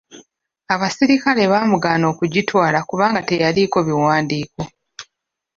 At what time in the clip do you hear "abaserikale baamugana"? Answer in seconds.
0.73-2.05